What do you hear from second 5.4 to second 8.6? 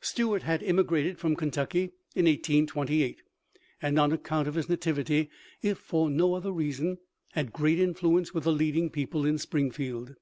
if for no other reason, had great influence with the